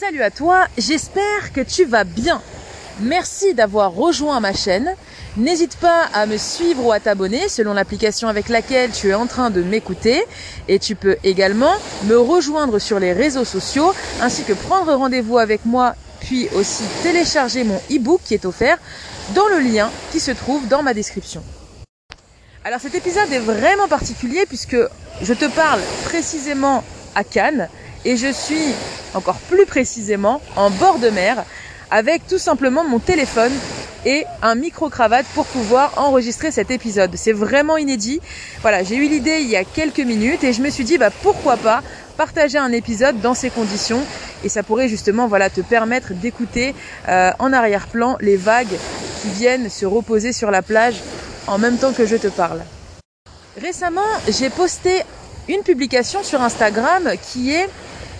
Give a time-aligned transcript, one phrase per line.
[0.00, 2.40] Salut à toi, j'espère que tu vas bien.
[3.00, 4.94] Merci d'avoir rejoint ma chaîne.
[5.36, 9.26] N'hésite pas à me suivre ou à t'abonner selon l'application avec laquelle tu es en
[9.26, 10.24] train de m'écouter.
[10.68, 11.74] Et tu peux également
[12.04, 13.92] me rejoindre sur les réseaux sociaux
[14.22, 18.78] ainsi que prendre rendez-vous avec moi puis aussi télécharger mon e-book qui est offert
[19.34, 21.42] dans le lien qui se trouve dans ma description.
[22.64, 24.78] Alors cet épisode est vraiment particulier puisque
[25.20, 27.68] je te parle précisément à Cannes
[28.04, 28.74] et je suis
[29.14, 31.44] encore plus précisément en bord de mer
[31.90, 33.52] avec tout simplement mon téléphone
[34.06, 37.10] et un micro-cravate pour pouvoir enregistrer cet épisode.
[37.16, 38.20] C'est vraiment inédit.
[38.62, 41.10] Voilà, j'ai eu l'idée il y a quelques minutes et je me suis dit bah
[41.22, 41.82] pourquoi pas
[42.16, 44.02] partager un épisode dans ces conditions
[44.44, 46.74] et ça pourrait justement voilà te permettre d'écouter
[47.08, 48.78] euh, en arrière-plan les vagues
[49.20, 50.96] qui viennent se reposer sur la plage
[51.46, 52.62] en même temps que je te parle.
[53.60, 55.02] Récemment, j'ai posté
[55.48, 57.68] une publication sur Instagram qui est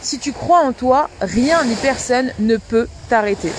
[0.00, 3.52] si tu crois en toi, rien ni personne ne peut t'arrêter.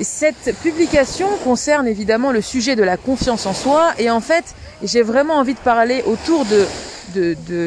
[0.00, 4.44] Cette publication concerne évidemment le sujet de la confiance en soi et en fait
[4.82, 6.66] j'ai vraiment envie de parler autour de,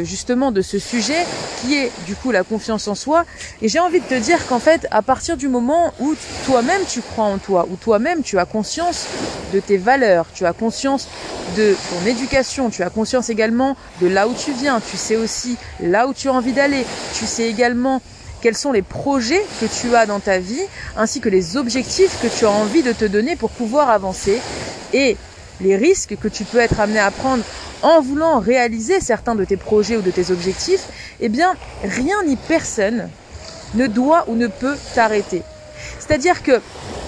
[0.03, 1.25] justement de ce sujet
[1.61, 3.25] qui est du coup la confiance en soi.
[3.61, 7.01] Et j'ai envie de te dire qu'en fait à partir du moment où toi-même tu
[7.01, 9.05] crois en toi, où toi-même tu as conscience
[9.53, 11.07] de tes valeurs, tu as conscience
[11.57, 15.57] de ton éducation, tu as conscience également de là où tu viens, tu sais aussi
[15.79, 18.01] là où tu as envie d'aller, tu sais également
[18.41, 20.61] quels sont les projets que tu as dans ta vie,
[20.95, 24.39] ainsi que les objectifs que tu as envie de te donner pour pouvoir avancer,
[24.93, 25.17] et
[25.61, 27.43] les risques que tu peux être amené à prendre
[27.81, 30.87] en voulant réaliser certains de tes projets ou de tes objectifs,
[31.19, 33.09] eh bien, rien ni personne
[33.75, 35.43] ne doit ou ne peut t'arrêter.
[35.99, 36.59] C'est-à-dire que,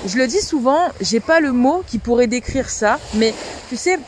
[0.05, 3.33] je le dis souvent, j'ai pas le mot qui pourrait décrire ça, mais
[3.69, 3.99] tu sais,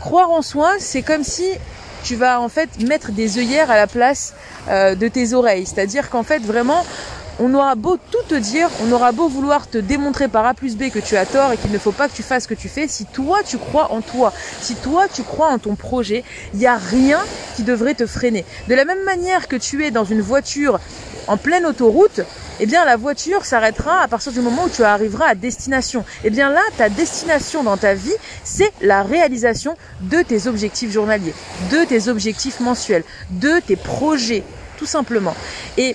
[0.00, 1.44] croire en soi, c'est comme si
[2.04, 4.34] tu vas en fait mettre des œillères à la place
[4.68, 5.66] euh, de tes oreilles.
[5.66, 6.84] C'est-à-dire qu'en fait vraiment
[7.38, 10.76] on aura beau tout te dire, on aura beau vouloir te démontrer par A plus
[10.76, 12.54] B que tu as tort et qu'il ne faut pas que tu fasses ce que
[12.54, 16.24] tu fais, si toi tu crois en toi, si toi tu crois en ton projet,
[16.52, 17.20] il n'y a rien
[17.56, 18.44] qui devrait te freiner.
[18.68, 20.78] De la même manière que tu es dans une voiture
[21.28, 22.20] en pleine autoroute,
[22.60, 26.04] eh bien la voiture s'arrêtera à partir du moment où tu arriveras à destination.
[26.24, 31.34] Eh bien là, ta destination dans ta vie, c'est la réalisation de tes objectifs journaliers,
[31.70, 34.42] de tes objectifs mensuels, de tes projets,
[34.76, 35.34] tout simplement.
[35.76, 35.94] Et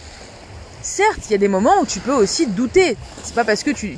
[0.84, 2.98] Certes, il y a des moments où tu peux aussi douter.
[3.24, 3.98] C'est pas parce que tu,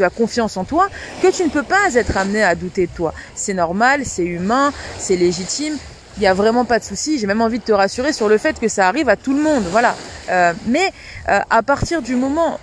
[0.00, 0.88] as confiance en toi
[1.22, 3.14] que tu ne peux pas être amené à douter de toi.
[3.36, 5.78] C'est normal, c'est humain, c'est légitime.
[6.16, 7.20] Il n'y a vraiment pas de souci.
[7.20, 9.40] J'ai même envie de te rassurer sur le fait que ça arrive à tout le
[9.40, 9.62] monde.
[9.70, 9.94] Voilà.
[10.28, 10.92] Euh, mais
[11.28, 12.58] euh, à partir du moment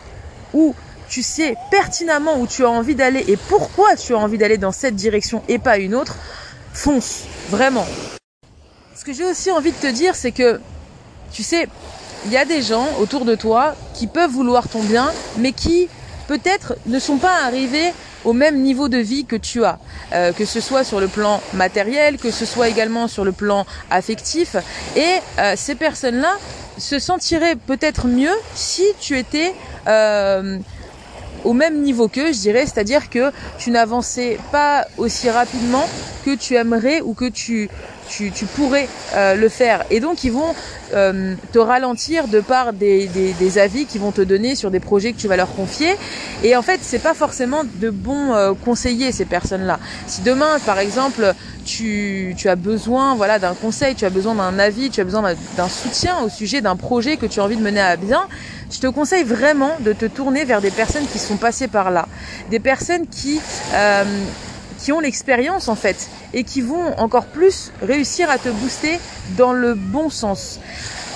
[0.53, 0.75] où
[1.07, 4.73] tu sais pertinemment où tu as envie d'aller et pourquoi tu as envie d'aller dans
[4.73, 6.17] cette direction et pas une autre,
[6.73, 7.23] fonce.
[7.49, 7.85] Vraiment.
[8.95, 10.59] Ce que j'ai aussi envie de te dire, c'est que,
[11.31, 11.67] tu sais,
[12.25, 15.89] il y a des gens autour de toi qui peuvent vouloir ton bien, mais qui
[16.27, 17.91] peut-être ne sont pas arrivés
[18.23, 19.79] au même niveau de vie que tu as,
[20.13, 23.65] euh, que ce soit sur le plan matériel, que ce soit également sur le plan
[23.89, 24.55] affectif.
[24.95, 26.33] Et euh, ces personnes-là
[26.77, 29.53] se sentiraient peut-être mieux si tu étais
[29.87, 30.59] euh,
[31.43, 35.83] au même niveau qu'eux, je dirais, c'est-à-dire que tu n'avançais pas aussi rapidement
[36.23, 37.69] que tu aimerais ou que tu
[38.11, 39.83] tu, pourrais euh, le faire.
[39.89, 40.53] Et donc ils vont
[40.93, 45.17] euh, te ralentir de par des, avis qu'ils vont te donner sur des projets que
[45.17, 45.95] tu vas leur confier.
[46.43, 49.79] Et en fait, c'est pas forcément de bons euh, conseillers ces personnes-là.
[50.07, 51.33] Si demain, par exemple,
[51.65, 55.33] tu, tu as besoin voilà d'un conseil, tu as besoin d'un avis, tu as besoin
[55.55, 58.27] d'un soutien au sujet d'un projet que tu as envie de mener à bien,
[58.71, 62.07] je te conseille vraiment de te tourner vers des personnes qui sont passées par là,
[62.49, 63.39] des personnes qui
[64.81, 68.97] qui ont l'expérience en fait et qui vont encore plus réussir à te booster
[69.37, 70.59] dans le bon sens.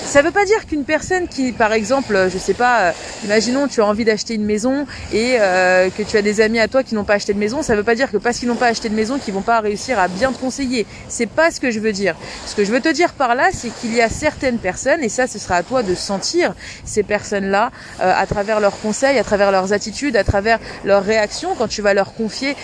[0.03, 2.91] Ça ne veut pas dire qu'une personne qui, par exemple, je sais pas, euh,
[3.23, 6.67] imaginons tu as envie d'acheter une maison et euh, que tu as des amis à
[6.67, 8.55] toi qui n'ont pas acheté de maison, ça veut pas dire que parce qu'ils n'ont
[8.55, 10.85] pas acheté de maison qu'ils vont pas réussir à bien te conseiller.
[11.09, 12.15] C'est pas ce que je veux dire.
[12.45, 15.09] Ce que je veux te dire par là, c'est qu'il y a certaines personnes et
[15.09, 16.53] ça, ce sera à toi de sentir
[16.85, 21.55] ces personnes-là euh, à travers leurs conseils, à travers leurs attitudes, à travers leurs réactions
[21.57, 22.55] quand tu vas leur confier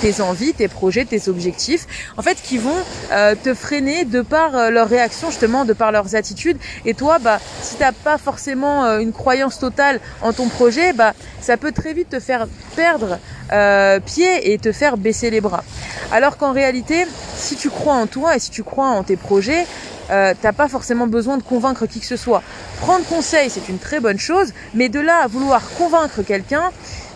[0.00, 1.86] tes envies, tes projets, tes objectifs,
[2.16, 2.76] en fait, qui vont
[3.10, 6.45] te freiner de par leurs réactions justement, de par leurs attitudes
[6.84, 11.14] et toi, bah, si t'as pas forcément euh, une croyance totale en ton projet, bah,
[11.40, 13.18] ça peut très vite te faire perdre
[13.52, 15.64] euh, pied et te faire baisser les bras.
[16.12, 17.06] Alors qu'en réalité,
[17.36, 19.66] si tu crois en toi et si tu crois en tes projets,
[20.10, 22.42] euh, t'as pas forcément besoin de convaincre qui que ce soit.
[22.80, 26.70] Prendre conseil, c'est une très bonne chose, mais de là à vouloir convaincre quelqu'un,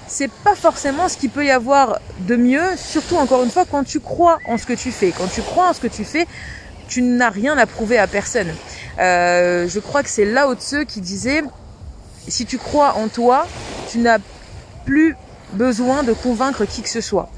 [0.08, 3.84] c'est pas forcément ce qu'il peut y avoir de mieux, surtout encore une fois quand
[3.84, 5.12] tu crois en ce que tu fais.
[5.16, 6.26] Quand tu crois en ce que tu fais,
[6.88, 8.52] tu n'as rien à prouver à personne.
[9.00, 11.42] Euh, je crois que c'est Lao Tse qui disait
[12.28, 13.46] si tu crois en toi,
[13.88, 14.18] tu n'as
[14.84, 15.16] plus
[15.54, 17.30] besoin de convaincre qui que ce soit.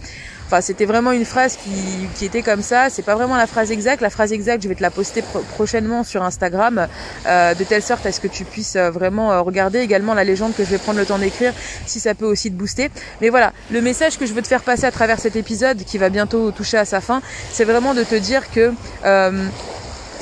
[0.47, 2.91] Enfin, c'était vraiment une phrase qui, était comme ça.
[2.91, 4.03] C'est pas vraiment la phrase exacte.
[4.03, 5.23] La phrase exacte, je vais te la poster
[5.55, 6.89] prochainement sur Instagram,
[7.27, 10.55] euh, de telle sorte à ce que tu puisses euh, vraiment regarder également la légende
[10.55, 11.55] que je vais prendre le temps d'écrire,
[11.87, 12.91] si ça peut aussi te booster.
[13.23, 15.97] Mais voilà, le message que je veux te faire passer à travers cet épisode, qui
[15.97, 18.75] va bientôt toucher à sa fin, c'est vraiment de te dire que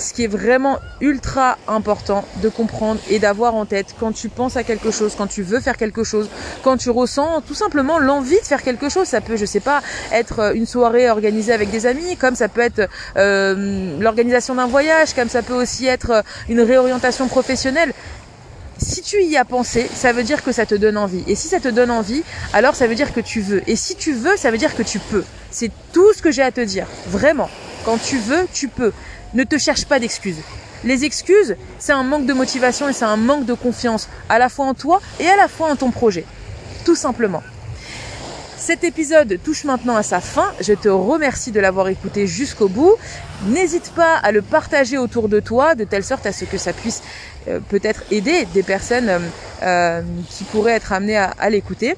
[0.00, 4.56] ce qui est vraiment ultra important de comprendre et d'avoir en tête quand tu penses
[4.56, 6.28] à quelque chose, quand tu veux faire quelque chose,
[6.62, 9.06] quand tu ressens tout simplement l'envie de faire quelque chose.
[9.06, 9.82] Ça peut, je sais pas,
[10.12, 14.66] être euh, une soirée organisée avec des amis, comme ça peut être euh, l'organisation d'un
[14.66, 17.92] voyage, comme ça peut aussi être euh, une réorientation professionnelle
[18.82, 21.22] si tu y as pensé, ça veut dire que ça te donne envie.
[21.26, 22.22] Et si ça te donne envie,
[22.54, 23.62] alors ça veut dire que tu veux.
[23.66, 25.24] Et si tu veux, ça veut dire que tu peux.
[25.50, 26.86] C'est tout ce que j'ai à te dire.
[27.06, 27.50] Vraiment.
[27.84, 28.92] Quand tu veux, tu peux.
[29.34, 30.40] Ne te cherche pas d'excuses.
[30.84, 34.48] Les excuses, c'est un manque de motivation et c'est un manque de confiance, à la
[34.48, 36.24] fois en toi et à la fois en ton projet.
[36.84, 37.42] Tout simplement.
[38.56, 40.52] Cet épisode touche maintenant à sa fin.
[40.60, 42.94] Je te remercie de l'avoir écouté jusqu'au bout.
[43.46, 46.72] N'hésite pas à le partager autour de toi de telle sorte à ce que ça
[46.72, 47.02] puisse
[47.48, 49.18] euh, peut-être aider des personnes euh,
[49.62, 51.96] euh, qui pourraient être amenées à, à l'écouter.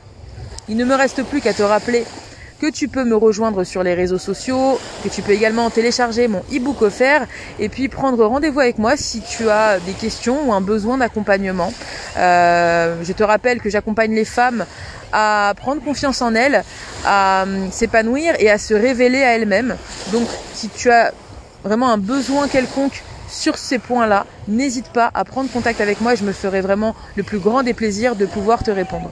[0.69, 2.05] Il ne me reste plus qu'à te rappeler
[2.63, 6.45] que tu peux me rejoindre sur les réseaux sociaux, que tu peux également télécharger mon
[6.55, 7.27] e-book offert
[7.59, 11.75] et puis prendre rendez-vous avec moi si tu as des questions ou un besoin d'accompagnement.
[12.19, 14.65] Euh, je te rappelle que j'accompagne les femmes
[15.13, 16.63] à prendre confiance en elles,
[17.05, 19.77] à euh, s'épanouir et à se révéler à elles-mêmes.
[20.13, 21.13] Donc si tu as
[21.65, 26.17] vraiment un besoin quelconque sur ces points-là, n'hésite pas à prendre contact avec moi et
[26.17, 29.11] je me ferai vraiment le plus grand des plaisirs de pouvoir te répondre.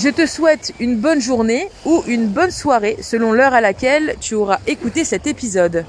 [0.00, 4.34] Je te souhaite une bonne journée ou une bonne soirée selon l'heure à laquelle tu
[4.34, 5.84] auras écouté cet épisode.